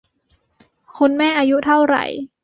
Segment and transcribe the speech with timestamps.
[0.97, 1.97] คุณแม่ อายุเท่าไหร